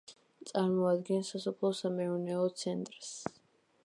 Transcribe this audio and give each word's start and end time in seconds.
წარმოადგენს 0.51 1.29
სასოფლო-სამეურნეო 1.33 2.39
ცენტრს. 2.63 3.13